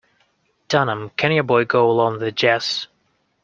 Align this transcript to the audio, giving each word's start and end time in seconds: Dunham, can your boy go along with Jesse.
Dunham, 0.67 1.11
can 1.15 1.31
your 1.31 1.43
boy 1.43 1.63
go 1.65 1.87
along 1.87 2.21
with 2.21 2.35
Jesse. 2.35 2.87